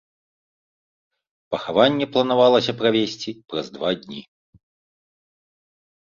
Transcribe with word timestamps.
Пахаванне 1.55 2.05
планавалася 2.15 2.73
правесці 2.79 3.29
праз 3.51 3.65
два 3.75 3.91
дні. 4.05 4.21